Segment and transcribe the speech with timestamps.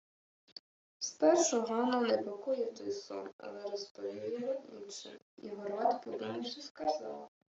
[0.99, 7.29] Спершу Гана непокоїв сей сон, але він розповів його іншим, і Горват, подумавши, сказав: